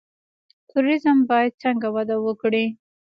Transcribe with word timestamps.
توریزم 0.69 1.17
باید 1.29 1.59
څنګه 1.63 1.87
وده 1.95 2.17
وکړي؟ 2.25 2.65